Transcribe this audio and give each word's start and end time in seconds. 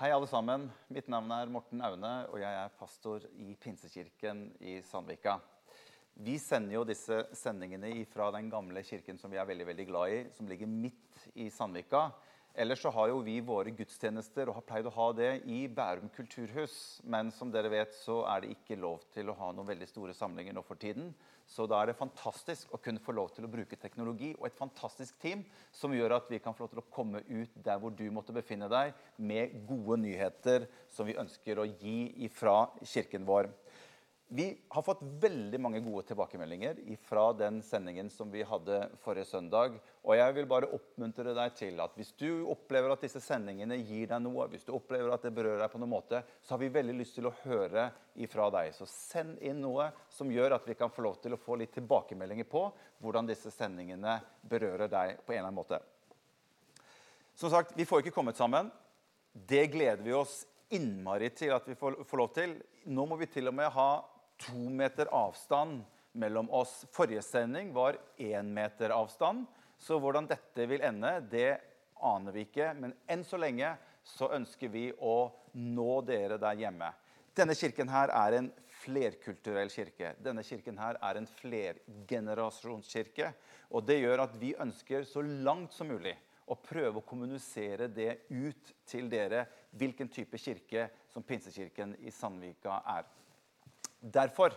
Hei, 0.00 0.14
alle 0.16 0.24
sammen. 0.24 0.62
Mitt 0.88 1.10
navn 1.12 1.28
er 1.36 1.50
Morten 1.52 1.82
Aune, 1.84 2.10
og 2.32 2.38
jeg 2.40 2.56
er 2.56 2.70
pastor 2.72 3.24
i 3.36 3.50
Pinsekirken 3.60 4.38
i 4.64 4.78
Sandvika. 4.80 5.34
Vi 6.24 6.38
sender 6.40 6.78
jo 6.78 6.86
disse 6.88 7.18
sendingene 7.36 7.90
fra 8.08 8.30
den 8.32 8.48
gamle 8.48 8.80
kirken 8.80 9.20
som 9.20 9.28
vi 9.28 9.36
er 9.36 9.44
veldig 9.50 9.66
veldig 9.68 9.86
glad 9.90 10.14
i, 10.14 10.22
som 10.32 10.48
ligger 10.48 10.72
midt 10.72 11.26
i 11.34 11.50
Sandvika. 11.52 12.06
Ellers 12.54 12.82
så 12.82 12.90
har 12.90 13.08
jo 13.12 13.20
vi 13.22 13.36
våre 13.46 13.70
gudstjenester 13.70 14.48
og 14.50 14.56
har 14.56 14.64
pleid 14.66 14.86
å 14.90 14.92
ha 14.96 15.06
det 15.14 15.28
i 15.46 15.60
Bærum 15.70 16.10
kulturhus. 16.16 16.74
Men 17.06 17.30
som 17.30 17.52
dere 17.54 17.70
vet, 17.70 17.94
så 18.02 18.24
er 18.26 18.42
det 18.42 18.56
ikke 18.56 18.78
lov 18.80 19.04
til 19.14 19.30
å 19.30 19.36
ha 19.38 19.52
noen 19.54 19.68
veldig 19.68 19.86
store 19.86 20.14
samlinger 20.16 20.56
nå 20.56 20.64
for 20.66 20.80
tiden. 20.80 21.12
Så 21.50 21.68
da 21.70 21.78
er 21.80 21.90
det 21.90 21.98
fantastisk 21.98 22.74
å 22.74 22.80
kunne 22.82 23.02
få 23.02 23.14
lov 23.14 23.30
til 23.34 23.46
å 23.46 23.50
bruke 23.50 23.78
teknologi 23.78 24.32
og 24.36 24.48
et 24.48 24.58
fantastisk 24.58 25.16
team 25.22 25.44
som 25.74 25.94
gjør 25.94 26.16
at 26.18 26.30
vi 26.30 26.42
kan 26.42 26.54
få 26.54 26.66
lov 26.66 26.74
til 26.74 26.82
å 26.82 26.90
komme 26.94 27.22
ut 27.26 27.54
der 27.62 27.78
hvor 27.82 27.94
du 27.94 28.04
måtte 28.14 28.34
befinne 28.34 28.68
deg, 28.70 28.94
med 29.16 29.54
gode 29.70 30.00
nyheter 30.02 30.66
som 30.90 31.06
vi 31.06 31.18
ønsker 31.18 31.58
å 31.58 31.70
gi 31.70 31.98
ifra 32.26 32.64
kirken 32.82 33.26
vår. 33.26 33.50
Vi 34.32 34.58
har 34.68 34.82
fått 34.86 35.00
veldig 35.02 35.58
mange 35.58 35.80
gode 35.82 36.04
tilbakemeldinger 36.06 36.76
fra 37.02 37.32
den 37.34 37.56
sendingen 37.66 38.06
som 38.14 38.30
vi 38.30 38.44
hadde 38.46 38.76
forrige 39.02 39.26
søndag. 39.26 39.80
Og 40.06 40.12
jeg 40.14 40.34
vil 40.36 40.46
bare 40.46 40.68
oppmuntre 40.70 41.32
deg 41.34 41.56
til 41.58 41.80
at 41.82 41.96
hvis 41.98 42.12
du 42.14 42.46
opplever 42.52 42.94
at 42.94 43.02
disse 43.02 43.18
sendingene 43.24 43.80
gir 43.80 44.06
deg 44.12 44.22
noe, 44.22 44.46
hvis 44.52 44.68
du 44.68 44.70
opplever 44.76 45.10
at 45.10 45.26
det 45.26 45.32
berører 45.34 45.64
deg 45.64 45.72
på 45.72 45.80
noen 45.82 45.90
måte, 45.96 46.20
så 46.46 46.54
har 46.54 46.60
vi 46.62 46.68
veldig 46.76 46.94
lyst 47.00 47.18
til 47.18 47.26
å 47.26 47.32
høre 47.40 47.88
ifra 48.22 48.46
deg. 48.54 48.70
Så 48.76 48.86
send 48.86 49.42
inn 49.42 49.58
noe 49.64 49.88
som 50.14 50.30
gjør 50.30 50.54
at 50.60 50.70
vi 50.70 50.78
kan 50.78 50.94
få 50.94 51.08
lov 51.08 51.18
til 51.24 51.34
å 51.34 51.40
få 51.42 51.58
litt 51.58 51.74
tilbakemeldinger 51.80 52.46
på 52.54 52.62
hvordan 53.02 53.32
disse 53.32 53.50
sendingene 53.50 54.14
berører 54.46 54.86
deg 54.94 55.16
på 55.26 55.34
en 55.34 55.40
eller 55.40 55.48
annen 55.48 55.58
måte. 55.58 55.82
Som 57.34 57.50
sagt, 57.50 57.74
vi 57.74 57.88
får 57.88 58.04
ikke 58.04 58.14
kommet 58.14 58.38
sammen. 58.38 58.70
Det 59.34 59.66
gleder 59.74 60.06
vi 60.06 60.14
oss 60.14 60.44
innmari 60.70 61.34
til 61.34 61.50
at 61.58 61.66
vi 61.66 61.74
får, 61.74 62.04
får 62.06 62.22
lov 62.22 62.32
til. 62.38 62.56
Nå 62.94 63.10
må 63.10 63.18
vi 63.18 63.26
til 63.26 63.50
og 63.50 63.58
med 63.58 63.74
ha 63.74 63.90
to 64.40 64.70
meter 64.70 65.10
avstand 65.14 65.84
mellom 66.12 66.50
oss. 66.50 66.86
Forrige 66.92 67.22
sending 67.22 67.72
var 67.76 67.98
én 68.16 68.52
meter 68.54 68.90
avstand. 68.94 69.46
Så 69.78 69.98
hvordan 70.00 70.28
dette 70.28 70.66
vil 70.68 70.82
ende, 70.84 71.20
det 71.30 71.60
aner 72.04 72.32
vi 72.32 72.44
ikke. 72.48 72.72
Men 72.76 72.94
enn 73.08 73.24
så 73.24 73.40
lenge 73.40 73.74
så 74.04 74.30
ønsker 74.36 74.68
vi 74.72 74.90
å 74.96 75.30
nå 75.56 76.00
dere 76.08 76.40
der 76.40 76.58
hjemme. 76.60 76.90
Denne 77.36 77.54
kirken 77.54 77.88
her 77.88 78.10
er 78.12 78.36
en 78.36 78.50
flerkulturell 78.80 79.70
kirke. 79.72 80.14
Denne 80.20 80.42
kirken 80.44 80.78
her 80.80 80.98
er 81.04 81.20
en 81.20 81.28
flergenerasjonskirke. 81.38 83.30
Og 83.70 83.86
det 83.86 84.00
gjør 84.00 84.24
at 84.26 84.34
vi 84.40 84.56
ønsker 84.60 85.06
så 85.08 85.22
langt 85.22 85.72
som 85.76 85.88
mulig 85.92 86.16
å 86.50 86.56
prøve 86.58 86.98
å 86.98 87.06
kommunisere 87.06 87.86
det 87.94 88.26
ut 88.34 88.72
til 88.88 89.08
dere 89.12 89.44
hvilken 89.78 90.10
type 90.10 90.38
kirke 90.42 90.88
som 91.12 91.22
Pinsekirken 91.22 91.94
i 92.02 92.10
Sandvika 92.10 92.80
er. 92.96 93.06
Derfor 94.00 94.54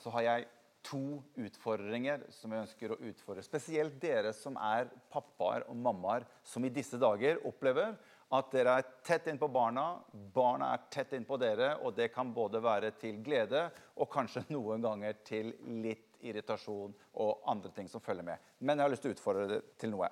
så 0.00 0.12
har 0.16 0.26
jeg 0.26 0.48
to 0.82 1.22
utfordringer 1.38 2.24
som 2.34 2.52
jeg 2.52 2.66
ønsker 2.66 2.92
å 2.92 2.98
utfordre. 3.06 3.44
Spesielt 3.46 4.00
dere 4.02 4.32
som 4.34 4.56
er 4.58 4.90
pappaer 5.12 5.66
og 5.70 5.78
mammaer 5.78 6.26
som 6.46 6.64
i 6.66 6.72
disse 6.74 6.98
dager 7.00 7.38
opplever 7.46 7.94
at 8.32 8.48
dere 8.54 8.78
er 8.80 8.88
tett 9.04 9.28
innpå 9.28 9.46
barna, 9.52 10.00
barna 10.34 10.70
er 10.72 10.86
tett 10.92 11.12
innpå 11.18 11.36
dere, 11.40 11.74
og 11.84 11.92
det 11.98 12.08
kan 12.14 12.30
både 12.32 12.62
være 12.64 12.94
til 13.00 13.20
glede 13.24 13.66
og 14.00 14.08
kanskje 14.12 14.46
noen 14.54 14.82
ganger 14.84 15.20
til 15.26 15.52
litt 15.84 16.18
irritasjon 16.22 16.94
og 17.20 17.46
andre 17.50 17.72
ting 17.76 17.90
som 17.90 18.02
følger 18.02 18.26
med. 18.26 18.52
Men 18.60 18.78
jeg 18.78 18.86
har 18.86 18.94
lyst 18.94 19.04
til 19.04 19.12
å 19.12 19.16
utfordre 19.18 19.48
det 19.50 19.60
til 19.80 19.92
noe. 19.92 20.08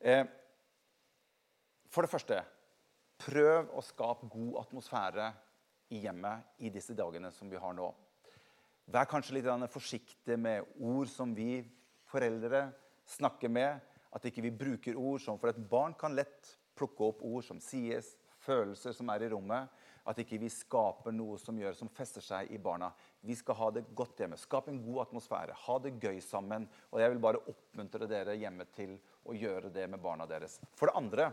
Eh, 0.00 0.24
for 1.90 2.06
det 2.06 2.12
første 2.12 2.42
prøv 3.20 3.72
å 3.76 3.82
skape 3.84 4.28
god 4.32 4.60
atmosfære 4.64 5.30
i 5.90 6.04
hjemmet 6.04 6.62
i 6.62 6.70
disse 6.70 6.94
dagene 6.94 7.30
som 7.34 7.50
vi 7.50 7.58
har 7.60 7.74
nå. 7.74 7.88
Vær 8.90 9.06
kanskje 9.10 9.36
litt 9.36 9.70
forsiktig 9.70 10.38
med 10.38 10.66
ord 10.82 11.08
som 11.10 11.34
vi 11.34 11.60
foreldre 12.10 12.70
snakker 13.06 13.50
med. 13.52 13.78
At 14.10 14.24
ikke 14.26 14.42
vi 14.42 14.50
bruker 14.50 14.98
ord 14.98 15.20
som 15.22 15.38
For 15.38 15.52
et 15.52 15.68
barn 15.70 15.94
kan 15.94 16.16
lett 16.16 16.56
plukke 16.74 17.04
opp 17.12 17.20
ord 17.22 17.44
som 17.46 17.60
sies, 17.62 18.16
følelser 18.42 18.94
som 18.96 19.10
er 19.12 19.22
i 19.22 19.28
rommet. 19.30 19.68
At 20.08 20.18
ikke 20.18 20.40
vi 20.40 20.48
skaper 20.50 21.12
noe 21.14 21.36
som 21.38 21.58
gjør 21.60 21.76
som 21.76 21.90
fester 21.92 22.24
seg 22.24 22.50
i 22.50 22.58
barna. 22.58 22.88
Vi 23.20 23.36
skal 23.38 23.58
ha 23.58 23.68
det 23.76 23.84
godt 23.94 24.22
hjemme. 24.22 24.38
Skap 24.40 24.70
en 24.70 24.80
god 24.82 25.04
atmosfære. 25.04 25.58
Ha 25.66 25.76
det 25.84 25.98
gøy 26.02 26.18
sammen. 26.24 26.66
Og 26.90 27.02
jeg 27.02 27.12
vil 27.12 27.22
bare 27.22 27.42
oppmuntre 27.52 28.08
dere 28.10 28.38
hjemme 28.40 28.66
til 28.74 28.96
å 29.28 29.36
gjøre 29.36 29.70
det 29.70 29.86
med 29.92 30.02
barna 30.02 30.26
deres. 30.26 30.58
For 30.74 30.90
det 30.90 30.96
andre, 30.98 31.28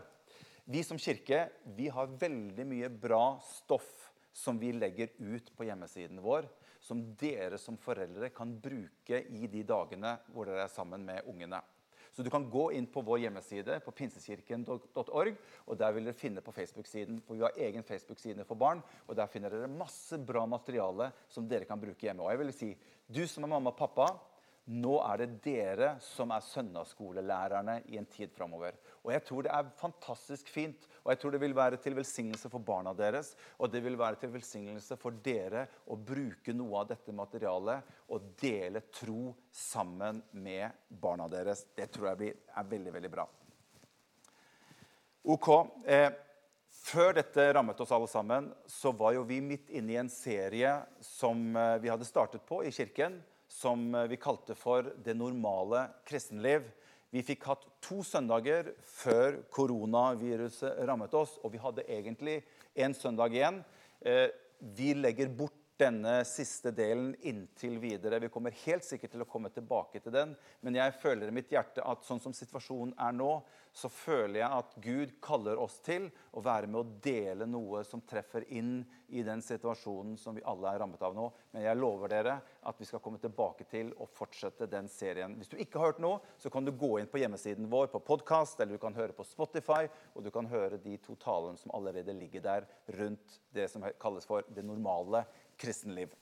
vi 0.68 0.84
som 0.84 1.00
kirke 1.00 1.48
vi 1.78 1.88
har 1.90 2.12
veldig 2.20 2.68
mye 2.68 2.92
bra 2.92 3.40
stoff 3.48 4.12
som 4.38 4.60
vi 4.62 4.70
legger 4.76 5.10
ut 5.18 5.50
på 5.58 5.66
hjemmesiden 5.66 6.22
vår, 6.22 6.46
som 6.80 7.02
dere 7.18 7.58
som 7.58 7.78
foreldre 7.82 8.30
kan 8.30 8.52
bruke 8.62 9.24
i 9.34 9.50
de 9.50 9.64
dagene 9.66 10.14
hvor 10.30 10.46
dere 10.46 10.68
er 10.68 10.72
sammen 10.72 11.06
med 11.06 11.26
ungene. 11.26 11.64
Så 12.14 12.24
Du 12.24 12.30
kan 12.34 12.48
gå 12.50 12.72
inn 12.74 12.88
på 12.90 13.02
vår 13.06 13.20
hjemmeside 13.26 13.80
på 13.86 13.92
pinsekirken.org. 13.94 15.36
og 15.66 15.78
Der 15.78 15.92
vil 15.94 16.06
dere 16.06 16.18
finne 16.18 16.42
på 16.42 16.52
Facebook-siden. 16.52 17.22
for 17.22 17.36
Vi 17.36 17.42
har 17.42 17.58
egen 17.58 17.84
Facebook-side 17.84 18.46
for 18.46 18.56
barn. 18.56 18.82
og 19.08 19.16
Der 19.16 19.28
finner 19.28 19.50
dere 19.50 19.68
masse 19.68 20.18
bra 20.18 20.46
materiale 20.46 21.12
som 21.30 21.48
dere 21.48 21.66
kan 21.66 21.80
bruke 21.80 22.02
hjemme. 22.02 22.24
Og 22.24 22.32
jeg 22.32 22.40
vil 22.40 22.54
si, 22.54 22.78
Du 23.08 23.28
som 23.28 23.44
er 23.44 23.48
mamma 23.48 23.70
og 23.70 23.78
pappa, 23.78 24.20
nå 24.68 24.98
er 25.14 25.18
det 25.18 25.44
dere 25.44 26.00
som 26.00 26.32
er 26.32 26.42
søndagsskolelærerne 26.42 27.84
i 27.88 27.98
en 27.98 28.06
tid 28.06 28.34
framover. 28.36 28.74
Og 29.08 29.14
jeg 29.16 29.24
tror 29.24 29.46
det 29.46 29.52
er 29.56 29.70
fantastisk 29.80 30.50
fint, 30.52 30.82
og 31.06 31.14
jeg 31.14 31.20
tror 31.22 31.32
det 31.32 31.40
vil 31.40 31.56
være 31.56 31.78
til 31.80 31.96
velsignelse 31.96 32.50
for 32.52 32.60
barna 32.68 32.92
deres. 32.92 33.30
Og 33.56 33.72
det 33.72 33.80
vil 33.86 33.96
være 33.96 34.20
til 34.20 34.34
velsignelse 34.34 34.98
for 35.00 35.16
dere 35.24 35.64
å 35.88 35.96
bruke 35.96 36.52
noe 36.52 36.82
av 36.82 36.90
dette 36.90 37.16
materialet 37.16 38.12
og 38.12 38.34
dele 38.42 38.84
tro 38.92 39.32
sammen 39.56 40.20
med 40.36 40.76
barna 40.90 41.30
deres. 41.32 41.64
Det 41.72 41.88
tror 41.94 42.10
jeg 42.12 42.20
blir, 42.20 42.42
er 42.52 42.68
veldig, 42.76 42.94
veldig 42.98 43.14
bra. 43.16 43.26
Ok. 45.24 45.48
Eh, 45.88 46.10
før 46.84 47.16
dette 47.16 47.48
rammet 47.56 47.80
oss 47.80 47.96
alle 47.96 48.12
sammen, 48.12 48.52
så 48.68 48.92
var 48.92 49.16
jo 49.16 49.24
vi 49.28 49.40
midt 49.40 49.72
inne 49.72 49.96
i 49.96 50.02
en 50.04 50.12
serie 50.12 50.76
som 51.00 51.48
eh, 51.56 51.80
vi 51.80 51.96
hadde 51.96 52.08
startet 52.12 52.44
på 52.48 52.60
i 52.68 52.76
kirken 52.76 53.22
som 53.48 53.96
eh, 53.96 54.08
vi 54.12 54.20
kalte 54.20 54.56
for 54.56 54.84
'Det 54.84 55.16
normale 55.16 55.88
kristenliv'. 56.06 56.68
Vi 57.18 57.24
fikk 57.26 57.48
hatt 57.50 57.64
to 57.82 58.04
søndager 58.06 58.68
før 58.86 59.40
koronaviruset 59.50 60.84
rammet 60.86 61.16
oss, 61.18 61.32
og 61.42 61.50
vi 61.56 61.62
hadde 61.64 61.86
egentlig 61.90 62.36
en 62.78 62.94
søndag 62.94 63.34
igjen. 63.34 63.64
Eh, 64.06 64.28
vi 64.62 64.92
legger 64.94 65.32
bort 65.34 65.56
denne 65.78 66.26
siste 66.26 66.72
delen 66.72 67.16
inntil 67.22 67.78
videre. 67.80 68.20
Vi 68.20 68.32
kommer 68.34 68.56
helt 68.66 68.86
sikkert 68.86 69.14
til 69.14 69.24
å 69.24 69.30
komme 69.30 69.52
tilbake 69.54 70.02
til 70.02 70.14
den, 70.14 70.34
men 70.66 70.78
jeg 70.78 70.96
føler 71.02 71.30
i 71.30 71.36
mitt 71.38 71.54
hjerte 71.54 71.86
at 71.86 72.06
sånn 72.06 72.22
som 72.22 72.34
situasjonen 72.36 72.96
er 72.98 73.14
nå, 73.14 73.32
så 73.78 73.90
føler 73.94 74.40
jeg 74.40 74.58
at 74.58 74.72
Gud 74.82 75.12
kaller 75.22 75.60
oss 75.62 75.76
til 75.86 76.08
å 76.34 76.42
være 76.42 76.70
med 76.70 76.80
å 76.80 77.02
dele 77.04 77.46
noe 77.46 77.84
som 77.86 78.02
treffer 78.10 78.48
inn 78.50 78.80
i 79.14 79.22
den 79.24 79.44
situasjonen 79.46 80.16
som 80.18 80.36
vi 80.36 80.44
alle 80.50 80.72
er 80.72 80.82
rammet 80.82 81.04
av 81.06 81.14
nå. 81.16 81.28
Men 81.54 81.68
jeg 81.68 81.78
lover 81.78 82.12
dere 82.12 82.40
at 82.68 82.82
vi 82.82 82.88
skal 82.90 83.04
komme 83.04 83.22
tilbake 83.22 83.68
til 83.70 83.94
å 84.02 84.10
fortsette 84.10 84.66
den 84.72 84.90
serien. 84.90 85.38
Hvis 85.38 85.54
du 85.54 85.60
ikke 85.62 85.78
har 85.78 85.92
hørt 85.92 86.02
noe, 86.02 86.24
så 86.42 86.50
kan 86.54 86.66
du 86.66 86.74
gå 86.74 86.96
inn 86.98 87.12
på 87.12 87.22
hjemmesiden 87.22 87.70
vår 87.70 87.92
på 87.94 88.02
podkast, 88.08 88.58
eller 88.60 88.76
du 88.76 88.82
kan 88.82 88.98
høre 88.98 89.16
på 89.16 89.28
Spotify, 89.28 89.86
og 90.16 90.26
du 90.26 90.34
kan 90.34 90.50
høre 90.50 90.82
de 90.82 90.98
to 91.04 91.14
talene 91.22 91.62
som 91.62 91.76
allerede 91.78 92.18
ligger 92.18 92.44
der 92.50 92.68
rundt 92.98 93.38
det 93.54 93.70
som 93.70 93.86
kalles 94.02 94.26
for 94.26 94.48
det 94.58 94.66
normale 94.66 95.28
kristenliv. 95.60 96.14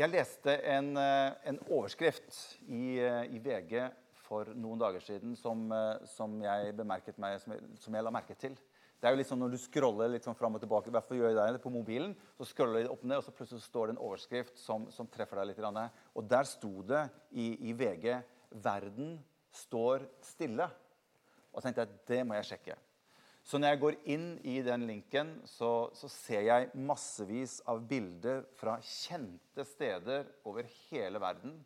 Jeg 0.00 0.08
leste 0.08 0.54
en, 0.70 0.94
eh, 0.96 1.32
en 1.50 1.58
overskrift 1.68 2.32
i, 2.68 2.98
eh, 3.02 3.34
i, 3.34 3.38
VG 3.42 3.90
for 4.14 4.48
noen 4.54 4.78
dager 4.78 5.02
siden 5.04 5.34
som, 5.36 5.70
eh, 5.72 6.06
som 6.06 6.40
jeg 6.40 6.72
meg, 6.86 7.02
som 7.12 7.24
jeg, 7.24 7.40
som 7.78 7.94
jeg, 7.94 8.04
la 8.04 8.10
merke 8.10 8.34
til. 8.38 8.54
Det 9.00 9.08
er 9.08 9.12
jo 9.12 9.16
litt 9.16 9.26
sånn 9.26 9.40
Når 9.40 9.50
du 9.50 9.58
scroller 9.58 10.08
litt 10.08 10.24
sånn 10.24 10.36
fram 10.36 10.54
og 10.54 10.60
tilbake 10.60 10.88
i 10.88 10.90
hvert 10.90 11.06
fall 11.08 11.18
gjør 11.18 11.34
jeg 11.34 11.52
det 11.52 11.62
på 11.62 11.72
mobilen, 11.72 12.14
så 12.38 12.46
scroller 12.46 12.84
du 12.84 12.90
opp 12.92 13.02
ned, 13.02 13.16
og 13.18 13.24
så 13.24 13.32
plutselig 13.32 13.62
står 13.62 13.86
det 13.86 13.96
en 13.96 14.04
overskrift 14.06 14.58
som, 14.58 14.90
som 14.90 15.06
treffer 15.06 15.36
deg 15.36 15.48
litt. 15.48 15.90
Og 16.14 16.28
der 16.28 16.44
sto 16.44 16.82
det 16.82 17.08
i, 17.32 17.68
i 17.68 17.72
VG 17.72 18.22
'Verden 18.52 19.18
står 19.52 20.06
stille'. 20.22 20.70
Og 21.52 21.60
så 21.60 21.68
tenkte 21.68 21.80
jeg 21.80 22.06
det 22.06 22.26
må 22.26 22.34
jeg 22.34 22.44
sjekke. 22.44 22.76
Så 23.50 23.58
når 23.58 23.72
jeg 23.72 23.78
går 23.82 23.96
inn 24.14 24.26
i 24.46 24.60
den 24.62 24.84
linken, 24.86 25.32
så, 25.48 25.90
så, 25.98 26.06
ser 26.06 26.44
jeg 26.46 26.68
massevis 26.86 27.56
av 27.66 27.80
bilder 27.90 28.44
fra 28.60 28.76
kjente 28.86 29.64
steder 29.66 30.28
over 30.46 30.68
hele 30.84 31.18
verden. 31.18 31.56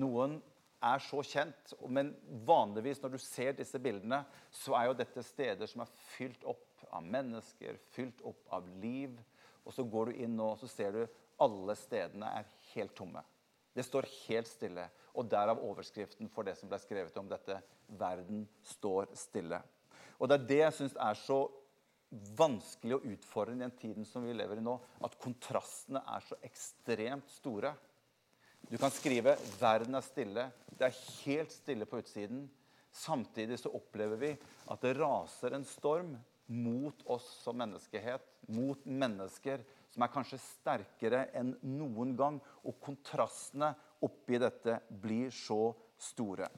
Noen 0.00 0.38
er 0.80 1.02
så 1.04 1.20
kjent, 1.28 1.74
men 1.92 2.14
vanligvis 2.48 3.02
når 3.02 3.18
du 3.18 3.20
ser 3.20 3.52
disse 3.58 3.76
bildene, 3.84 4.22
så 4.48 4.78
er 4.78 4.88
jo 4.88 4.96
dette 4.96 5.26
steder 5.28 5.68
som 5.68 5.84
er 5.84 5.92
fylt 6.14 6.48
opp 6.48 6.88
av 6.88 7.04
mennesker, 7.04 7.76
fylt 7.92 8.24
opp 8.24 8.56
av 8.56 8.72
liv. 8.80 9.12
Og 9.60 9.76
så 9.76 9.84
går 9.84 10.08
du 10.08 10.24
inn 10.24 10.40
nå, 10.40 10.54
så 10.56 10.72
ser 10.72 10.96
du 10.96 11.04
alle 11.44 11.76
stedene 11.76 12.32
er 12.40 12.48
helt 12.72 12.96
tomme. 12.96 13.20
Det 13.76 13.84
står 13.84 14.08
helt 14.22 14.48
stille. 14.48 14.88
Og 15.12 15.28
derav 15.28 15.60
overskriften 15.68 16.32
for 16.32 16.48
det 16.48 16.56
som 16.56 16.72
ble 16.72 16.80
skrevet 16.80 17.20
om 17.20 17.28
dette. 17.28 17.60
Verden 17.92 18.46
står 18.72 19.12
stille. 19.20 19.60
Og 20.18 20.28
det 20.28 20.36
er 20.38 20.48
det 20.48 20.60
jeg 20.60 20.76
syns 20.78 20.96
er 21.00 21.18
så 21.18 21.38
vanskelig 22.38 22.98
og 22.98 23.06
utfordrende 23.10 23.64
i 23.64 23.68
den 23.68 23.78
tiden 23.80 24.06
som 24.06 24.26
vi 24.26 24.34
lever 24.36 24.60
i 24.60 24.64
nå. 24.64 24.76
At 25.04 25.16
kontrastene 25.20 26.02
er 26.14 26.24
så 26.26 26.38
ekstremt 26.46 27.30
store. 27.34 27.74
Du 28.70 28.78
kan 28.78 28.90
skrive 28.90 29.36
'Verden 29.60 29.94
er 29.94 30.00
stille'. 30.00 30.50
Det 30.78 30.86
er 30.86 31.00
helt 31.24 31.52
stille 31.52 31.84
på 31.84 31.98
utsiden. 31.98 32.50
Samtidig 32.92 33.58
så 33.58 33.74
opplever 33.74 34.16
vi 34.16 34.36
at 34.70 34.80
det 34.80 34.96
raser 34.96 35.54
en 35.54 35.64
storm 35.64 36.16
mot 36.46 36.94
oss 37.06 37.26
som 37.42 37.56
menneskehet, 37.56 38.22
mot 38.48 38.86
mennesker 38.86 39.64
som 39.90 40.02
er 40.02 40.12
kanskje 40.12 40.38
sterkere 40.42 41.28
enn 41.34 41.54
noen 41.62 42.16
gang. 42.16 42.40
Og 42.64 42.78
kontrastene 42.80 43.74
oppi 44.04 44.38
dette 44.38 44.80
blir 44.88 45.30
så 45.30 45.74
store. 45.98 46.48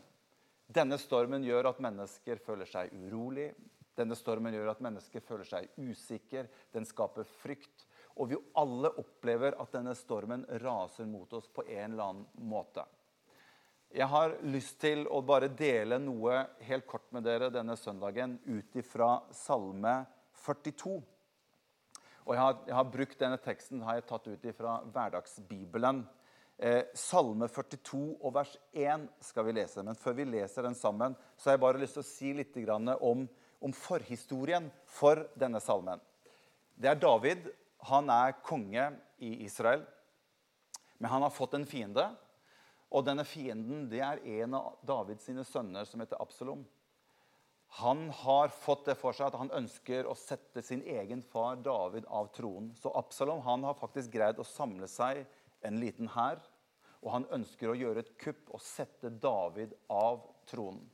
Denne 0.67 0.99
stormen 0.99 1.45
gjør 1.47 1.71
at 1.71 1.83
mennesker 1.83 2.41
føler 2.43 2.69
seg 2.69 2.93
urolig. 3.07 3.53
Denne 3.97 4.17
stormen 4.19 4.55
gjør 4.55 4.73
at 4.75 4.83
mennesker 4.85 5.23
føler 5.25 5.49
seg 5.49 5.71
usikre. 5.79 6.47
Den 6.75 6.89
skaper 6.89 7.29
frykt. 7.41 7.87
Og 8.17 8.31
vi 8.33 8.39
alle 8.59 8.91
opplever 9.01 9.57
at 9.61 9.73
denne 9.77 9.95
stormen 9.97 10.45
raser 10.63 11.09
mot 11.09 11.33
oss 11.37 11.49
på 11.53 11.65
en 11.69 11.93
eller 11.93 12.05
annen 12.11 12.49
måte. 12.49 12.85
Jeg 13.97 14.09
har 14.11 14.35
lyst 14.45 14.81
til 14.83 15.07
å 15.09 15.23
bare 15.25 15.49
dele 15.49 15.99
noe 16.03 16.43
helt 16.67 16.87
kort 16.91 17.07
med 17.15 17.25
dere 17.25 17.53
denne 17.55 17.77
søndagen 17.79 18.35
ut 18.45 18.75
ifra 18.77 19.21
Salme 19.33 20.01
42. 20.45 20.97
Og 22.27 22.35
jeg 22.35 22.43
har, 22.43 22.57
jeg 22.67 22.75
har, 22.75 22.89
brukt 22.91 23.21
denne 23.21 23.39
teksten 23.39 23.85
har 23.87 24.01
jeg 24.01 24.09
tatt 24.09 24.27
ut 24.27 24.47
ifra 24.51 24.81
Hverdagsbibelen. 24.91 26.03
Eh, 26.57 26.87
Salme 26.97 27.51
42 27.53 28.17
og 28.25 28.33
vers 28.33 28.55
1 28.73 29.09
skal 29.21 29.45
vi 29.45 29.57
lese. 29.59 29.83
Men 29.85 29.99
før 29.99 30.17
vi 30.17 30.29
leser 30.29 30.65
den 30.65 30.77
sammen, 30.79 31.17
så 31.37 31.51
har 31.51 31.59
jeg 31.59 31.65
bare 31.67 31.83
lyst 31.83 31.99
til 31.99 32.05
å 32.05 32.09
si 32.09 32.33
litt 32.37 32.57
om, 33.01 33.27
om 33.61 33.75
forhistorien 33.77 34.71
for 34.89 35.27
denne 35.37 35.61
salmen. 35.61 36.01
Det 36.75 36.89
er 36.89 37.01
David. 37.01 37.51
Han 37.91 38.09
er 38.11 38.39
konge 38.43 38.89
i 39.19 39.45
Israel. 39.45 39.85
Men 40.99 41.11
han 41.11 41.23
har 41.23 41.35
fått 41.35 41.55
en 41.55 41.69
fiende. 41.69 42.09
Og 42.89 43.05
denne 43.05 43.27
fienden 43.29 43.89
det 43.91 44.01
er 44.01 44.25
en 44.41 44.57
av 44.57 44.81
Davids 44.87 45.27
sine 45.29 45.45
sønner 45.45 45.85
som 45.85 46.01
heter 46.01 46.21
Absalom. 46.23 46.65
Han 47.83 48.07
har 48.23 48.49
fått 48.55 48.87
det 48.87 48.95
for 48.97 49.13
seg 49.13 49.27
at 49.29 49.37
han 49.37 49.53
ønsker 49.53 50.07
å 50.07 50.15
sette 50.17 50.63
sin 50.65 50.85
egen 50.87 51.21
far 51.21 51.59
David 51.61 52.07
av 52.09 52.31
tronen. 52.33 52.71
Så 52.79 52.95
Absalom 52.97 53.43
han 53.45 53.67
har 53.67 53.77
faktisk 53.77 54.15
greid 54.15 54.39
å 54.41 54.47
samle 54.47 54.89
seg 54.89 55.27
en 55.67 55.81
liten 55.83 56.11
hær. 56.15 56.41
Og 57.05 57.13
han 57.13 57.27
ønsker 57.37 57.71
å 57.71 57.79
gjøre 57.79 58.03
et 58.03 58.15
kupp 58.19 58.55
og 58.57 58.63
sette 58.63 59.13
David 59.23 59.75
av 59.93 60.23
tronen. 60.49 60.85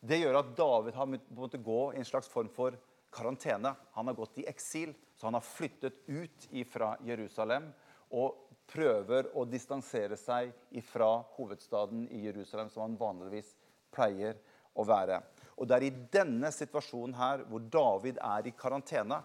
Det 0.00 0.20
gjør 0.20 0.38
at 0.38 0.52
David 0.56 0.94
har 0.94 1.10
måttet 1.10 1.64
gå 1.66 1.80
i 1.92 1.98
en 1.98 2.06
slags 2.06 2.30
form 2.30 2.50
for 2.54 2.76
karantene. 3.10 3.74
Han 3.96 4.06
har 4.06 4.14
gått 4.14 4.38
i 4.38 4.46
eksil, 4.46 4.94
så 5.16 5.26
han 5.26 5.34
har 5.34 5.44
flyttet 5.44 6.04
ut 6.06 6.46
fra 6.70 6.92
Jerusalem 7.04 7.72
og 8.14 8.54
prøver 8.68 9.32
å 9.36 9.44
distansere 9.48 10.16
seg 10.16 10.52
fra 10.86 11.10
hovedstaden 11.34 12.06
i 12.14 12.22
Jerusalem, 12.28 12.70
som 12.70 12.84
han 12.84 12.98
vanligvis 13.00 13.50
pleier 13.94 14.38
å 14.78 14.84
være. 14.86 15.18
Og 15.58 15.66
Det 15.66 15.76
er 15.76 15.86
i 15.88 15.96
denne 16.12 16.52
situasjonen 16.54 17.16
her, 17.18 17.42
hvor 17.48 17.64
David 17.64 18.20
er 18.22 18.46
i 18.46 18.54
karantene, 18.54 19.22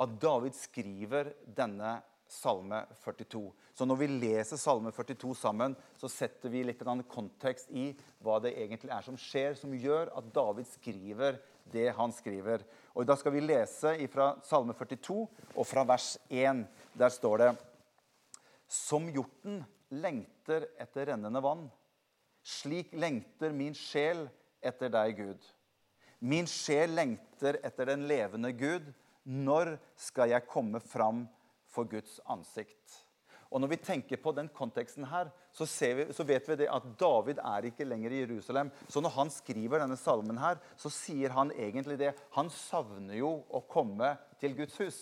at 0.00 0.14
David 0.22 0.56
skriver 0.56 1.34
denne 1.44 1.98
Salme 2.30 2.84
42. 3.02 3.42
Så 3.74 3.86
når 3.86 3.98
vi 4.00 4.08
leser 4.12 4.58
Salme 4.60 4.92
42 4.94 5.34
sammen, 5.34 5.74
så 5.98 6.08
setter 6.10 6.52
vi 6.52 6.62
litt 6.64 6.82
kontekst 7.10 7.72
i 7.74 7.90
hva 8.22 8.38
det 8.42 8.54
egentlig 8.54 8.92
er 8.94 9.06
som 9.06 9.18
skjer, 9.18 9.56
som 9.58 9.74
gjør 9.74 10.12
at 10.16 10.30
David 10.34 10.68
skriver 10.70 11.40
det 11.72 11.88
han 11.96 12.14
skriver. 12.14 12.62
Og 12.94 13.06
Da 13.06 13.16
skal 13.18 13.34
vi 13.34 13.42
lese 13.42 13.96
fra 14.12 14.36
Salme 14.46 14.74
42 14.74 15.18
og 15.56 15.66
fra 15.66 15.84
vers 15.84 16.16
1. 16.28 16.64
Der 16.94 17.10
står 17.10 17.38
det 17.38 17.50
Som 18.70 19.08
hjorten 19.10 19.64
lengter 19.90 20.68
etter 20.78 21.10
rennende 21.10 21.42
vann, 21.42 21.64
slik 22.46 22.92
lengter 22.94 23.50
min 23.52 23.74
sjel 23.74 24.28
etter 24.62 24.92
deg, 24.92 25.16
Gud. 25.18 25.42
Min 26.20 26.46
sjel 26.46 26.94
lengter 26.94 27.58
etter 27.64 27.90
den 27.90 28.06
levende 28.06 28.52
Gud. 28.52 28.92
Når 29.24 29.74
skal 29.98 30.30
jeg 30.30 30.46
komme 30.48 30.80
fram 30.80 31.24
for 31.70 31.88
Guds 31.90 32.18
ansikt. 32.30 33.00
Og 33.50 33.58
Når 33.60 33.72
vi 33.72 33.80
tenker 33.82 34.20
på 34.22 34.30
den 34.32 34.48
konteksten, 34.54 35.08
her, 35.10 35.30
så, 35.50 35.66
vi, 35.66 36.06
så, 36.14 36.24
vet 36.26 36.46
vi 36.46 36.68
at 36.70 36.84
David 36.98 37.40
er 37.42 37.66
ikke 37.66 37.86
lenger 37.86 38.12
i 38.14 38.20
Jerusalem. 38.22 38.70
Så 38.86 39.02
når 39.02 39.16
han 39.16 39.32
skriver 39.34 39.82
denne 39.82 39.98
salmen, 39.98 40.38
her, 40.38 40.60
så 40.78 40.90
sier 40.94 41.34
han 41.34 41.50
egentlig 41.50 41.98
det. 41.98 42.12
Han 42.38 42.50
savner 42.54 43.18
jo 43.18 43.40
å 43.50 43.64
komme 43.66 44.14
til 44.38 44.54
Guds 44.54 44.78
hus. 44.78 45.00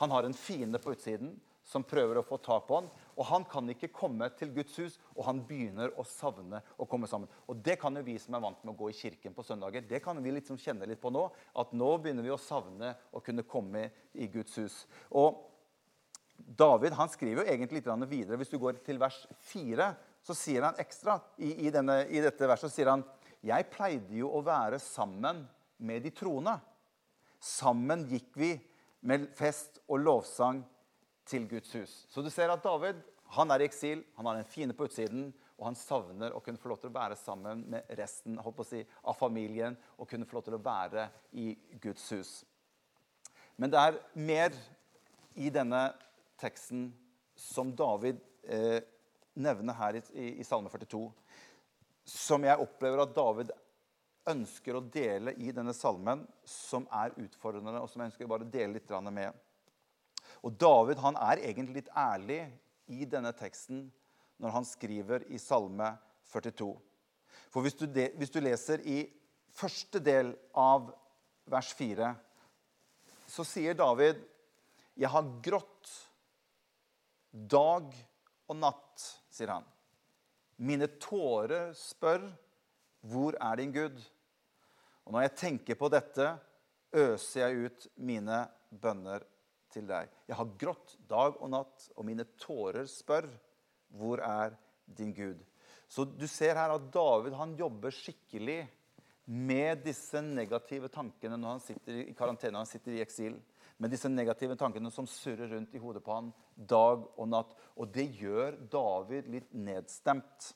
Han 0.00 0.10
har 0.10 0.24
en 0.24 0.36
fiende 0.36 0.80
på 0.80 0.96
utsiden 0.96 1.34
som 1.68 1.84
prøver 1.86 2.18
å 2.18 2.24
få 2.26 2.40
tak 2.42 2.64
på 2.66 2.80
han, 2.80 2.88
og 3.14 3.28
han 3.28 3.44
kan 3.48 3.68
ikke 3.70 3.92
komme 3.94 4.26
til 4.34 4.50
Guds 4.56 4.74
hus, 4.80 4.96
og 5.14 5.24
han 5.28 5.44
begynner 5.46 5.92
å 6.00 6.04
savne 6.08 6.58
å 6.80 6.88
komme 6.90 7.06
sammen. 7.06 7.30
Og 7.46 7.60
Det 7.62 7.76
kan 7.80 7.94
jo 7.96 8.02
vi 8.02 8.16
som 8.20 8.34
er 8.34 8.42
vant 8.42 8.64
med 8.64 8.72
å 8.72 8.78
gå 8.80 8.90
i 8.90 8.96
kirken 8.96 9.36
på 9.36 9.44
søndager, 9.46 9.84
det 9.86 10.02
kan 10.02 10.18
vi 10.24 10.34
liksom 10.34 10.58
kjenne 10.60 10.88
litt 10.88 11.00
på 11.00 11.12
nå. 11.12 11.28
At 11.60 11.72
nå 11.76 11.92
begynner 12.02 12.26
vi 12.26 12.34
å 12.34 12.40
savne 12.40 12.96
å 13.12 13.22
kunne 13.24 13.46
komme 13.46 13.88
i 14.12 14.26
Guds 14.32 14.58
hus. 14.58 14.82
Og 15.10 15.51
David 16.46 16.96
han 16.98 17.10
skriver 17.10 17.42
jo 17.42 17.48
egentlig 17.48 17.80
litt 17.80 18.08
videre. 18.10 18.38
Hvis 18.40 18.52
du 18.52 18.58
går 18.60 18.80
til 18.84 18.98
vers 19.00 19.18
4, 19.52 19.88
så 20.22 20.36
sier 20.36 20.66
han 20.66 20.78
ekstra 20.80 21.18
i, 21.38 21.66
i, 21.66 21.70
denne, 21.74 22.02
i 22.08 22.22
dette 22.22 22.48
verset 22.48 22.72
sier 22.72 22.92
han, 22.92 23.04
Jeg 23.42 23.70
pleide 23.72 24.14
jo 24.14 24.30
å 24.30 24.42
være 24.46 24.78
sammen 24.78 25.44
med 25.82 26.02
de 26.04 26.12
troende. 26.14 26.58
Sammen 27.42 28.06
gikk 28.10 28.36
vi 28.38 28.52
med 29.02 29.26
fest 29.34 29.80
og 29.88 29.98
lovsang 30.02 30.62
til 31.26 31.48
Guds 31.50 31.72
hus. 31.74 31.94
Så 32.10 32.22
du 32.22 32.30
ser 32.30 32.52
at 32.52 32.62
David 32.62 33.00
han 33.32 33.50
er 33.50 33.62
i 33.62 33.66
eksil, 33.66 34.02
han 34.18 34.28
har 34.28 34.38
en 34.38 34.48
fiende 34.48 34.76
på 34.76 34.86
utsiden, 34.86 35.30
og 35.56 35.70
han 35.70 35.78
savner 35.78 36.34
å 36.34 36.40
kunne 36.44 36.60
få 36.60 36.72
lov 36.72 36.82
til 36.82 36.90
å 36.90 36.96
være 36.96 37.16
sammen 37.16 37.62
med 37.70 37.90
resten 37.96 38.38
si, 38.66 38.82
av 38.82 39.16
familien 39.16 39.76
og 39.96 40.08
kunne 40.10 40.26
få 40.26 40.36
lov 40.36 40.44
til 40.48 40.56
å 40.58 40.62
være 40.62 41.08
i 41.38 41.52
Guds 41.80 42.04
hus. 42.12 42.32
Men 43.56 43.70
det 43.72 43.78
er 43.80 44.00
mer 44.18 44.56
i 45.38 45.48
denne 45.54 45.92
teksten 46.42 46.90
som 47.38 47.72
David 47.76 48.20
eh, 48.42 48.82
nevner 49.34 49.76
her 49.78 49.98
i, 49.98 50.02
i, 50.12 50.26
i, 50.40 50.44
Salme 50.44 50.70
42, 50.72 51.04
som 52.04 52.44
jeg 52.44 52.60
opplever 52.60 53.04
at 53.04 53.14
David 53.16 53.52
ønsker 54.28 54.76
å 54.78 54.84
dele 54.92 55.34
i 55.42 55.50
denne 55.54 55.74
salmen, 55.74 56.22
som 56.46 56.84
er 56.94 57.14
utfordrende, 57.18 57.80
og 57.80 57.90
som 57.90 58.02
jeg 58.02 58.12
ønsker 58.12 58.30
bare 58.30 58.46
å 58.46 58.52
dele 58.52 58.76
litt 58.76 58.92
med. 59.10 59.32
Og 60.42 60.54
David 60.58 61.00
han 61.02 61.18
er 61.18 61.42
egentlig 61.42 61.82
litt 61.82 61.90
ærlig 61.96 62.44
i 62.90 63.06
denne 63.06 63.32
teksten 63.34 63.86
når 64.42 64.54
han 64.56 64.66
skriver 64.66 65.26
i 65.30 65.38
Salme 65.38 65.92
42. 66.30 66.70
For 67.52 67.64
hvis 67.64 67.78
du, 67.78 67.86
de, 67.86 68.08
hvis 68.18 68.32
du 68.32 68.40
leser 68.42 68.82
i 68.88 69.04
første 69.54 70.00
del 70.02 70.32
av 70.58 70.90
vers 71.50 71.72
4, 71.78 72.12
så 73.28 73.44
sier 73.46 73.74
David 73.74 74.20
'Jeg 74.96 75.08
har 75.08 75.30
grått 75.42 75.90
Dag 77.32 77.92
og 78.52 78.56
natt, 78.60 79.04
sier 79.32 79.54
han. 79.54 79.64
Mine 80.60 80.86
tårer 81.00 81.72
spør, 81.76 82.26
hvor 83.08 83.36
er 83.40 83.58
din 83.58 83.72
Gud? 83.72 83.96
Og 85.06 85.14
når 85.14 85.24
jeg 85.26 85.36
tenker 85.40 85.78
på 85.80 85.88
dette, 85.90 86.26
øser 86.92 87.46
jeg 87.46 87.70
ut 87.70 87.86
mine 88.04 88.44
bønner 88.68 89.24
til 89.72 89.88
deg. 89.88 90.10
Jeg 90.28 90.36
har 90.36 90.52
grått 90.60 90.92
dag 91.08 91.40
og 91.40 91.48
natt, 91.54 91.88
og 91.96 92.06
mine 92.06 92.28
tårer 92.36 92.84
spør, 92.90 93.30
hvor 93.96 94.20
er 94.24 94.52
din 94.84 95.14
Gud? 95.16 95.40
Så 95.88 96.04
du 96.04 96.26
ser 96.28 96.56
her 96.56 96.72
at 96.76 96.92
David 96.92 97.34
han 97.36 97.56
jobber 97.56 97.92
skikkelig 97.92 98.60
med 99.32 99.82
disse 99.86 100.20
negative 100.24 100.88
tankene 100.92 101.36
når 101.38 101.56
han 101.56 101.64
sitter 101.64 101.98
i 102.02 102.14
karantene, 102.16 102.52
når 102.54 102.64
han 102.64 102.70
sitter 102.70 102.96
i 102.96 103.02
eksil 103.04 103.36
med 103.78 103.92
disse 103.92 104.10
negative 104.10 104.56
tankene 104.58 104.90
som 104.92 105.08
surrer 105.08 105.52
rundt 105.54 105.74
i 105.74 105.80
hodet 105.82 106.02
på 106.04 106.16
han 106.16 106.32
dag 106.56 107.06
og 107.16 107.28
natt. 107.28 107.54
Og 107.76 107.92
det 107.94 108.08
gjør 108.20 108.58
David 108.72 109.30
litt 109.32 109.54
nedstemt. 109.54 110.52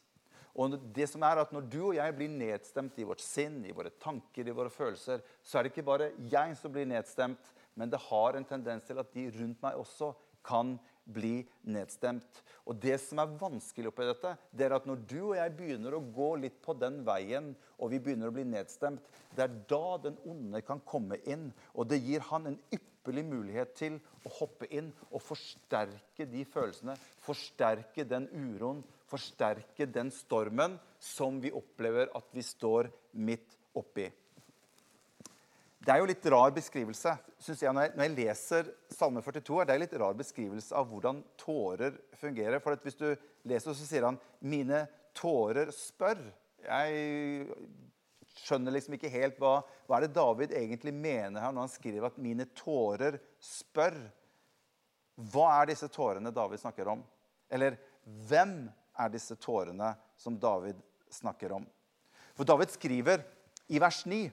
Og 0.56 0.76
det 0.96 1.08
som 1.11 1.25
er 1.26 1.42
at 1.42 1.52
Når 1.52 1.68
du 1.68 1.80
og 1.90 1.96
jeg 1.99 2.16
blir 2.16 2.32
nedstemt 2.32 2.99
i 2.99 3.04
vårt 3.04 3.20
sinn, 3.20 3.61
i 3.64 3.75
våre 3.76 3.92
tanker, 4.00 4.49
i 4.49 4.56
våre 4.56 4.73
følelser, 4.73 5.20
så 5.44 5.58
er 5.58 5.64
det 5.64 5.75
ikke 5.75 5.90
bare 5.90 6.12
jeg 6.16 6.56
som 6.56 6.73
blir 6.73 6.88
nedstemt, 6.88 7.52
men 7.76 7.90
det 7.92 8.00
har 8.08 8.37
en 8.37 8.49
tendens 8.49 8.87
til 8.88 8.99
at 8.99 9.12
de 9.12 9.28
rundt 9.37 9.61
meg 9.62 9.76
også 9.76 10.14
kan 10.46 10.78
bli 11.06 11.44
nedstemt. 11.70 12.42
Og 12.66 12.80
Det 12.82 12.96
som 13.00 13.20
er 13.23 13.37
vanskelig 13.38 13.92
oppi 13.92 14.06
dette, 14.08 14.32
det 14.50 14.66
er 14.66 14.75
at 14.75 14.87
når 14.88 15.04
du 15.06 15.20
og 15.28 15.37
jeg 15.37 15.54
begynner 15.58 15.94
å 15.94 16.02
gå 16.02 16.32
litt 16.42 16.58
på 16.64 16.75
den 16.75 17.02
veien, 17.06 17.52
og 17.78 17.92
vi 17.92 18.00
begynner 18.00 18.32
å 18.32 18.35
bli 18.35 18.46
nedstemt, 18.49 19.04
det 19.37 19.44
er 19.44 19.54
da 19.70 19.99
den 20.02 20.18
onde 20.26 20.62
kan 20.66 20.80
komme 20.88 21.20
inn. 21.28 21.52
Og 21.76 21.87
det 21.90 22.00
gir 22.02 22.25
han 22.32 22.49
en 22.50 22.58
ypperlig 22.73 22.96
mulighet 23.15 23.75
til 23.79 23.99
å 24.27 24.33
hoppe 24.41 24.67
inn 24.75 24.91
og 25.11 25.23
forsterke 25.23 26.27
de 26.27 26.45
følelsene. 26.49 26.97
Forsterke 27.23 28.05
den 28.05 28.29
uroen, 28.33 28.83
forsterke 29.07 29.87
den 29.87 30.11
stormen 30.11 30.79
som 30.99 31.41
vi 31.41 31.53
opplever 31.55 32.11
at 32.17 32.31
vi 32.35 32.43
står 32.43 32.91
midt 33.13 33.55
oppi. 33.77 34.09
Det 35.87 35.93
er 35.95 36.01
jo 36.03 36.09
litt 36.11 36.25
rar 36.33 36.51
beskrivelse, 36.51 37.13
synes 37.39 37.61
jeg, 37.63 37.71
når 37.71 37.85
jeg, 37.85 37.93
når 37.95 38.07
jeg 38.09 38.15
leser 38.17 38.71
Salme 38.91 39.21
42. 39.23 39.61
er 39.61 39.69
det 39.69 39.75
en 39.77 39.83
litt 39.85 39.99
rar 40.03 40.17
beskrivelse 40.19 40.75
av 40.75 40.89
hvordan 40.91 41.21
tårer 41.39 41.95
fungerer. 42.19 42.59
For 42.65 42.75
hvis 42.83 42.99
du 42.99 43.07
leser, 43.47 43.71
så 43.71 43.87
sier 43.87 44.09
han 44.09 44.19
'mine 44.41 44.89
tårer 45.15 45.71
spør'. 45.71 46.25
Jeg 46.67 47.47
skjønner 48.40 48.75
liksom 48.75 48.97
ikke 48.97 49.11
helt 49.12 49.38
hva, 49.40 49.61
hva 49.87 49.99
er 49.99 50.07
det 50.07 50.16
David 50.16 50.52
egentlig 50.57 50.93
mener 50.95 51.43
her 51.43 51.55
når 51.55 51.66
han 51.66 51.73
skriver 51.73 52.09
at 52.09 52.19
'mine 52.21 52.47
tårer 52.57 53.19
spør'. 53.40 54.00
Hva 55.16 55.47
er 55.62 55.71
disse 55.71 55.88
tårene 55.88 56.33
David 56.35 56.61
snakker 56.61 56.88
om? 56.93 57.05
Eller 57.49 57.78
hvem 58.28 58.69
er 58.99 59.12
disse 59.12 59.37
tårene 59.40 59.95
som 60.16 60.37
David 60.38 60.76
snakker 61.11 61.52
om? 61.57 61.66
For 62.37 62.45
David 62.45 62.75
skriver 62.75 63.25
i 63.69 63.81
vers 63.81 64.05
9 64.07 64.31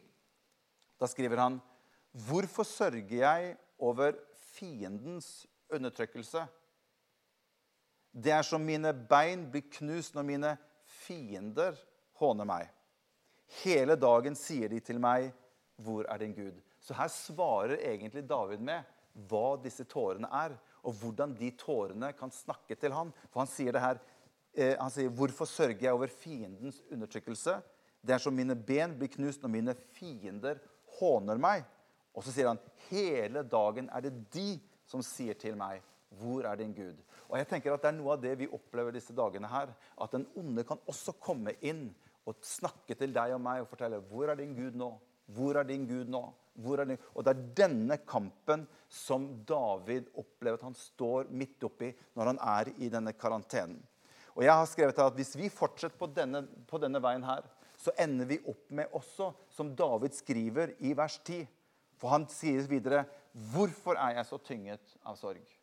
Da 1.00 1.08
skriver 1.08 1.38
han 1.38 1.62
Hvorfor 2.14 2.64
sørger 2.64 3.16
jeg 3.18 3.56
over 3.80 4.14
fiendens 4.54 5.48
undertrykkelse? 5.74 6.46
Det 8.14 8.32
er 8.32 8.44
som 8.46 8.62
mine 8.62 8.94
bein 8.94 9.48
blir 9.50 9.66
knust 9.80 10.14
når 10.14 10.28
mine 10.28 10.52
fiender 10.86 11.74
håner 12.22 12.46
meg. 12.46 12.68
Hele 13.62 13.96
dagen 14.00 14.36
sier 14.36 14.70
de 14.70 14.80
til 14.80 15.00
meg, 15.00 15.32
'Hvor 15.78 16.06
er 16.10 16.18
din 16.18 16.34
Gud?' 16.34 16.62
Så 16.80 16.94
her 16.94 17.08
svarer 17.08 17.78
egentlig 17.78 18.30
David 18.30 18.60
med 18.60 18.84
hva 19.14 19.56
disse 19.64 19.84
tårene 19.84 20.28
er, 20.32 20.58
og 20.84 20.94
hvordan 20.94 21.36
de 21.38 21.52
tårene 21.52 22.12
kan 22.14 22.32
snakke 22.32 22.76
til 22.76 22.92
han. 22.92 23.14
For 23.32 23.40
han 23.40 23.48
sier 23.48 23.72
det 23.72 23.82
her 23.82 24.00
eh, 24.54 24.76
han 24.80 24.92
sier, 24.92 25.10
'Hvorfor 25.10 25.46
sørger 25.46 25.82
jeg 25.82 25.94
over 25.94 26.08
fiendens 26.08 26.82
undertrykkelse?' 26.92 27.62
Det 28.06 28.14
er 28.14 28.20
som 28.20 28.34
mine 28.34 28.56
ben 28.56 28.98
blir 29.00 29.08
knust 29.08 29.42
når 29.42 29.50
mine 29.50 29.76
fiender 29.96 30.60
håner 31.00 31.38
meg. 31.38 31.64
Og 32.14 32.24
så 32.24 32.32
sier 32.32 32.48
han, 32.48 32.60
'Hele 32.90 33.44
dagen 33.44 33.90
er 33.90 34.02
det 34.02 34.34
de 34.34 34.60
som 34.86 35.02
sier 35.02 35.34
til 35.34 35.56
meg, 35.56 35.82
'Hvor 36.12 36.46
er 36.46 36.56
din 36.56 36.74
Gud?' 36.74 37.04
Og 37.30 37.38
jeg 37.38 37.48
tenker 37.48 37.74
at 37.74 37.82
Det 37.82 37.88
er 37.88 37.98
noe 37.98 38.14
av 38.14 38.22
det 38.22 38.38
vi 38.40 38.48
opplever 38.48 38.92
disse 38.92 39.14
dagene 39.14 39.48
her. 39.48 39.74
At 40.02 40.12
den 40.12 40.28
onde 40.36 40.64
kan 40.64 40.78
også 40.88 41.12
komme 41.20 41.56
inn 41.62 41.96
og 42.26 42.46
snakke 42.46 42.96
til 42.98 43.14
deg 43.16 43.34
og 43.36 43.42
meg 43.42 43.64
og 43.64 43.70
fortelle 43.72 44.02
'Hvor 44.02 44.30
er 44.30 44.36
din 44.36 44.56
Gud 44.56 44.76
nå?' 44.80 45.00
Hvor 45.28 45.56
er 45.56 45.64
din 45.64 45.88
Gud 45.88 46.10
nå? 46.12 46.24
Er 46.54 46.98
og 47.16 47.24
det 47.26 47.32
er 47.32 47.48
denne 47.56 47.98
kampen 48.06 48.68
som 48.90 49.44
David 49.48 50.12
opplever 50.14 50.60
at 50.60 50.68
han 50.68 50.76
står 50.78 51.32
midt 51.32 51.64
oppi 51.64 51.90
når 52.16 52.26
han 52.30 52.40
er 52.40 52.70
i 52.78 52.90
denne 52.90 53.14
karantenen. 53.14 53.82
Og 54.36 54.44
jeg 54.44 54.54
har 54.54 54.66
skrevet 54.66 55.00
at 55.00 55.14
Hvis 55.14 55.36
vi 55.36 55.50
fortsetter 55.50 55.98
på 55.98 56.08
denne, 56.14 56.46
på 56.68 56.78
denne 56.78 57.02
veien 57.02 57.24
her, 57.24 57.42
så 57.78 57.92
ender 57.98 58.26
vi 58.26 58.40
opp 58.46 58.70
med 58.70 58.94
også, 58.94 59.34
som 59.50 59.76
David 59.76 60.14
skriver 60.14 60.76
i 60.80 60.94
vers 60.94 61.20
10 61.24 61.48
For 61.98 62.10
han 62.10 62.28
sier 62.28 62.62
videre, 62.68 63.06
'Hvorfor 63.34 63.96
er 63.96 64.16
jeg 64.16 64.26
så 64.26 64.38
tynget 64.38 64.98
av 65.06 65.16
sorg?' 65.16 65.58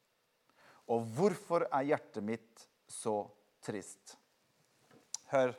Og 0.89 1.05
hvorfor 1.15 1.69
er 1.71 1.87
hjertet 1.87 2.25
mitt 2.25 2.69
så 2.89 3.31
trist? 3.63 4.17
Hør. 5.31 5.55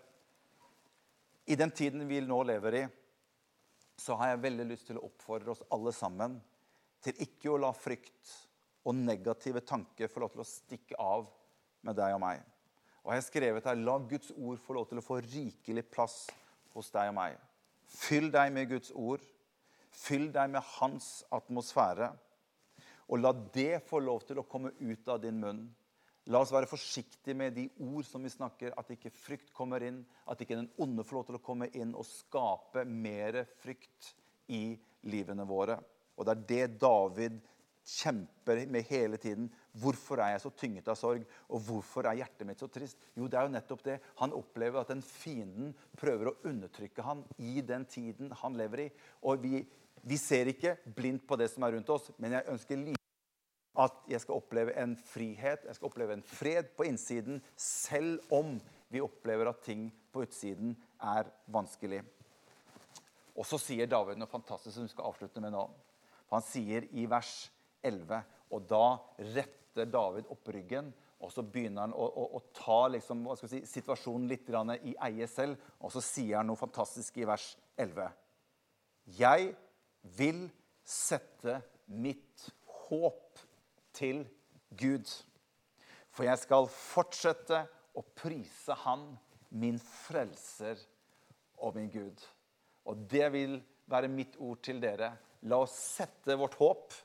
I 1.51 1.55
den 1.59 1.71
tiden 1.75 2.07
vi 2.07 2.21
nå 2.23 2.37
lever 2.47 2.77
i, 2.79 2.85
så 3.99 4.15
har 4.15 4.31
jeg 4.31 4.43
veldig 4.45 4.65
lyst 4.69 4.87
til 4.87 4.99
å 4.99 5.03
oppfordre 5.09 5.51
oss 5.51 5.63
alle 5.75 5.91
sammen 5.93 6.37
til 7.03 7.17
ikke 7.25 7.51
å 7.51 7.59
la 7.59 7.73
frykt 7.75 8.31
og 8.87 8.95
negative 8.95 9.61
tanker 9.67 10.09
få 10.09 10.23
lov 10.23 10.31
til 10.31 10.43
å 10.43 10.47
stikke 10.47 10.97
av 11.01 11.27
med 11.85 11.97
deg 11.97 12.15
og 12.15 12.21
meg. 12.23 12.39
Og 13.01 13.11
jeg 13.11 13.21
har 13.21 13.27
skrevet 13.27 13.67
her 13.67 13.81
La 13.81 13.97
Guds 13.99 14.31
ord 14.37 14.61
få 14.61 14.77
lov 14.77 14.87
til 14.89 15.01
å 15.01 15.05
få 15.05 15.19
rikelig 15.25 15.83
plass 15.91 16.17
hos 16.75 16.91
deg 16.93 17.11
og 17.11 17.17
meg. 17.17 17.37
Fyll 17.91 18.29
deg 18.31 18.53
med 18.55 18.69
Guds 18.71 18.93
ord. 18.95 19.23
Fyll 19.91 20.29
deg 20.31 20.53
med 20.53 20.63
hans 20.77 21.09
atmosfære. 21.35 22.13
Og 23.11 23.19
la 23.19 23.33
det 23.53 23.81
få 23.89 23.99
lov 23.99 24.23
til 24.27 24.39
å 24.39 24.47
komme 24.47 24.71
ut 24.79 25.09
av 25.11 25.19
din 25.25 25.41
munn. 25.41 25.65
La 26.31 26.39
oss 26.39 26.51
være 26.53 26.69
forsiktige 26.69 27.35
med 27.35 27.57
de 27.57 27.65
ord 27.83 28.05
som 28.07 28.23
vi 28.23 28.31
snakker, 28.31 28.71
at 28.79 28.91
ikke 28.93 29.11
frykt 29.11 29.49
kommer 29.55 29.83
inn, 29.83 29.99
at 30.31 30.39
ikke 30.39 30.55
den 30.55 30.69
onde 30.79 31.03
får 31.03 31.17
lov 31.17 31.25
til 31.27 31.37
å 31.39 31.43
komme 31.43 31.67
inn 31.75 31.91
og 31.97 32.07
skape 32.07 32.85
mer 32.87 33.41
frykt 33.59 34.13
i 34.55 34.77
livene 35.11 35.43
våre. 35.49 35.75
Og 36.15 36.27
det 36.27 36.35
er 36.35 36.45
det 36.51 36.77
David 36.79 37.41
kjemper 37.91 38.63
med 38.71 38.87
hele 38.87 39.19
tiden. 39.19 39.49
Hvorfor 39.81 40.21
er 40.23 40.35
jeg 40.35 40.45
så 40.45 40.53
tynget 40.55 40.87
av 40.93 40.99
sorg, 41.01 41.25
og 41.51 41.67
hvorfor 41.67 42.07
er 42.07 42.21
hjertet 42.21 42.47
mitt 42.47 42.63
så 42.63 42.71
trist? 42.71 43.09
Jo, 43.17 43.27
det 43.27 43.41
er 43.41 43.49
jo 43.49 43.55
nettopp 43.57 43.83
det. 43.89 43.99
Han 44.21 44.37
opplever 44.37 44.85
at 44.85 44.93
den 44.93 45.03
fienden 45.03 45.75
prøver 45.99 46.31
å 46.31 46.37
undertrykke 46.47 47.09
han 47.09 47.25
i 47.43 47.59
den 47.65 47.83
tiden 47.91 48.31
han 48.43 48.55
lever 48.61 48.85
i. 48.85 48.89
Og 49.27 49.43
vi, 49.43 49.65
vi 50.07 50.21
ser 50.21 50.53
ikke 50.53 50.77
blindt 50.95 51.27
på 51.27 51.39
det 51.41 51.51
som 51.51 51.67
er 51.67 51.75
rundt 51.75 51.91
oss, 51.91 52.13
men 52.21 52.39
jeg 52.39 52.51
ønsker 52.55 52.85
like 52.85 53.00
at 53.79 54.01
jeg 54.11 54.19
skal 54.23 54.39
oppleve 54.41 54.73
en 54.79 54.95
frihet, 54.99 55.63
jeg 55.67 55.77
skal 55.77 55.87
oppleve 55.87 56.17
en 56.17 56.25
fred 56.27 56.73
på 56.75 56.87
innsiden, 56.89 57.39
selv 57.55 58.19
om 58.33 58.57
vi 58.91 59.03
opplever 59.03 59.47
at 59.47 59.61
ting 59.63 59.87
på 60.11 60.25
utsiden 60.25 60.73
er 60.99 61.29
vanskelig. 61.51 62.01
Og 63.37 63.47
så 63.47 63.59
sier 63.61 63.87
David 63.87 64.19
noe 64.19 64.29
fantastisk 64.29 64.75
som 64.75 64.87
vi 64.87 64.91
skal 64.91 65.07
avslutte 65.07 65.43
med 65.43 65.53
nå. 65.55 65.63
Han 66.33 66.43
sier 66.43 66.87
i 66.91 67.05
vers 67.11 67.49
11, 67.87 68.19
og 68.51 68.67
da 68.67 68.85
retter 69.31 69.87
David 69.87 70.27
opp 70.31 70.51
ryggen. 70.51 70.91
Og 71.21 71.29
så 71.31 71.43
begynner 71.45 71.85
han 71.85 71.93
å, 71.93 72.05
å, 72.05 72.23
å 72.37 72.39
ta 72.57 72.79
liksom, 72.91 73.23
si, 73.45 73.61
situasjonen 73.69 74.27
litt 74.27 74.49
i 74.49 74.95
eie 75.05 75.27
selv. 75.29 75.59
Og 75.79 75.93
så 75.93 76.01
sier 76.03 76.39
han 76.39 76.49
noe 76.49 76.59
fantastisk 76.59 77.21
i 77.21 77.27
vers 77.29 77.53
11. 77.77 78.09
Jeg 79.19 79.51
vil 80.17 80.43
sette 80.83 81.59
mitt 81.87 82.49
håp 82.89 83.39
til 83.93 84.23
Gud. 84.77 85.07
For 86.11 86.27
jeg 86.27 86.39
skal 86.41 86.67
fortsette 86.71 87.63
å 87.97 88.03
prise 88.15 88.75
Han, 88.85 89.11
min 89.51 89.79
frelser 89.79 90.79
og 91.59 91.75
min 91.75 91.89
Gud. 91.91 92.21
Og 92.87 93.03
det 93.11 93.27
vil 93.33 93.59
være 93.91 94.11
mitt 94.11 94.37
ord 94.39 94.61
til 94.63 94.79
dere. 94.83 95.11
La 95.47 95.59
oss 95.63 95.75
sette 95.75 96.37
vårt 96.39 96.55
håp 96.59 96.95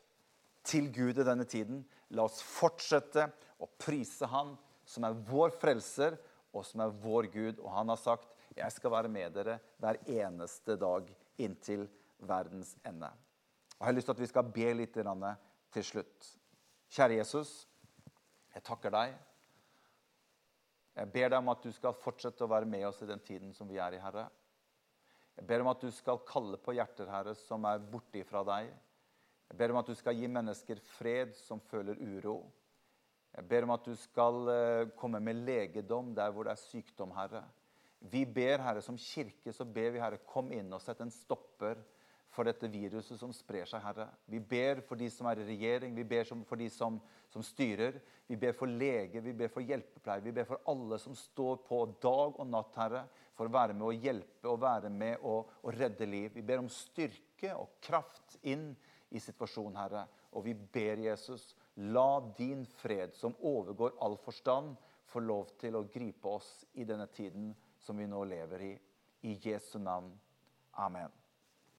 til 0.67 0.91
Gud 0.95 1.19
i 1.19 1.27
denne 1.27 1.47
tiden. 1.49 1.83
La 2.15 2.27
oss 2.27 2.41
fortsette 2.45 3.27
å 3.63 3.69
prise 3.81 4.29
Han, 4.31 4.55
som 4.87 5.07
er 5.09 5.19
vår 5.27 5.55
frelser, 5.59 6.17
og 6.55 6.65
som 6.65 6.83
er 6.85 6.95
vår 7.03 7.31
Gud. 7.33 7.61
Og 7.61 7.71
han 7.73 7.89
har 7.89 8.01
sagt, 8.01 8.29
'Jeg 8.57 8.73
skal 8.73 8.91
være 8.91 9.09
med 9.09 9.35
dere 9.35 9.59
hver 9.79 9.99
eneste 10.07 10.77
dag 10.77 11.11
inntil 11.39 11.89
verdens 12.19 12.77
ende'. 12.85 13.13
Og 13.77 13.81
Jeg 13.81 13.87
har 13.87 13.93
lyst 13.93 14.07
til 14.07 14.17
at 14.17 14.21
vi 14.21 14.27
skal 14.27 14.43
be 14.45 14.73
litt 14.75 14.95
til 15.73 15.85
slutt. 15.85 16.37
Kjære 16.93 17.19
Jesus, 17.19 17.67
jeg 18.55 18.63
takker 18.67 18.93
deg. 18.95 19.15
Jeg 20.97 21.13
ber 21.13 21.29
deg 21.29 21.39
om 21.43 21.53
at 21.53 21.65
du 21.67 21.73
skal 21.75 21.97
fortsette 21.99 22.47
å 22.47 22.51
være 22.51 22.69
med 22.71 22.87
oss 22.89 23.03
i 23.05 23.09
den 23.09 23.21
tiden 23.21 23.53
som 23.57 23.69
vi 23.69 23.81
er 23.83 23.99
i, 23.99 24.01
Herre. 24.01 24.29
Jeg 25.37 25.45
ber 25.49 25.61
om 25.61 25.69
at 25.69 25.83
du 25.83 25.91
skal 25.93 26.23
kalle 26.25 26.57
på 26.63 26.73
hjerter, 26.79 27.11
Herre, 27.13 27.35
som 27.37 27.67
er 27.69 27.83
borte 27.93 28.23
fra 28.25 28.41
deg. 28.49 28.71
Jeg 29.51 29.59
ber 29.61 29.75
om 29.75 29.81
at 29.83 29.91
du 29.91 29.95
skal 29.99 30.17
gi 30.17 30.31
mennesker 30.33 30.81
fred 30.97 31.35
som 31.37 31.61
føler 31.69 32.01
uro. 32.01 32.39
Jeg 33.37 33.45
ber 33.51 33.67
om 33.67 33.75
at 33.75 33.85
du 33.85 33.93
skal 34.01 34.49
eh, 34.49 34.89
komme 34.97 35.21
med 35.21 35.43
legedom 35.45 36.15
der 36.17 36.33
hvor 36.33 36.49
det 36.49 36.55
er 36.55 36.63
sykdom, 36.63 37.13
Herre. 37.19 37.43
Vi 38.01 38.25
ber, 38.25 38.63
Herre, 38.65 38.81
som 38.85 38.97
kirke 38.97 39.53
så 39.53 39.67
ber 39.69 39.93
vi, 39.93 40.01
Herre, 40.01 40.23
kom 40.25 40.49
inn 40.57 40.73
og 40.73 40.81
sett 40.81 41.03
en 41.05 41.13
stopper 41.13 41.83
for 42.37 42.45
dette 42.49 42.69
viruset 42.69 43.17
som 43.19 43.33
sprer 43.33 43.69
seg, 43.69 43.81
Herre. 43.81 44.11
Vi 44.29 44.41
ber 44.45 44.83
for 44.85 45.01
de 45.01 45.09
som 45.13 45.29
er 45.31 45.41
i 45.41 45.47
regjering, 45.49 45.95
vi 45.97 46.05
ber 46.05 46.29
for 46.29 46.61
de 46.61 46.69
som, 46.73 46.99
som 47.33 47.45
styrer. 47.45 47.97
Vi 48.29 48.37
ber 48.41 48.57
for 48.59 48.69
leger, 48.69 49.23
vi 49.25 49.33
ber 49.37 49.53
for 49.53 49.65
hjelpepleiere, 49.65 50.25
vi 50.25 50.35
ber 50.37 50.49
for 50.49 50.63
alle 50.69 50.99
som 51.01 51.15
står 51.17 51.63
på 51.67 51.81
dag 52.03 52.37
og 52.37 52.49
natt, 52.51 52.77
Herre, 52.77 53.05
for 53.37 53.49
å 53.49 53.55
være 53.55 53.77
med 53.77 53.87
å 53.89 53.95
hjelpe 53.95 54.51
og 54.51 54.63
være 54.65 54.91
med 54.93 55.25
å, 55.25 55.39
redde 55.73 56.09
liv. 56.09 56.33
Vi 56.35 56.45
ber 56.45 56.65
om 56.65 56.71
styrke 56.73 57.55
og 57.57 57.79
kraft 57.85 58.39
inn 58.43 58.73
i 59.15 59.23
situasjonen, 59.23 59.79
Herre. 59.81 60.07
Og 60.37 60.45
vi 60.49 60.55
ber 60.55 61.01
Jesus, 61.07 61.55
la 61.95 62.21
din 62.37 62.67
fred, 62.81 63.15
som 63.17 63.37
overgår 63.41 63.97
all 64.05 64.19
forstand, 64.21 64.75
få 65.07 65.23
lov 65.23 65.55
til 65.61 65.79
å 65.79 65.87
gripe 65.93 66.29
oss 66.29 66.51
i 66.75 66.85
denne 66.85 67.07
tiden 67.15 67.53
som 67.81 67.97
vi 67.97 68.09
nå 68.11 68.25
lever 68.27 68.67
i. 68.67 68.73
I 69.27 69.39
Jesu 69.43 69.79
navn. 69.81 70.11
Amen. 70.83 71.26